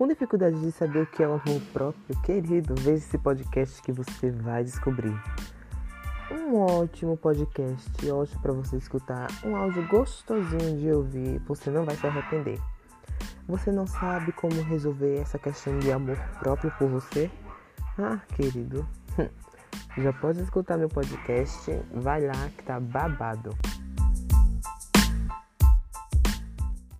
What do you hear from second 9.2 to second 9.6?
um